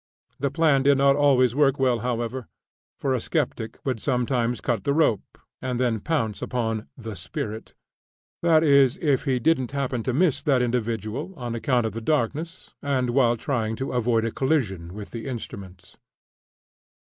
[0.39, 2.47] The plan did not always work well, however;
[2.97, 7.75] for a skeptic would sometimes cut the rope, and then pounce upon "the spirit"
[8.41, 12.73] that is, if he didn't happen to miss that individual, on account of the darkness
[12.81, 15.97] and while trying to avoid a collision with the instruments.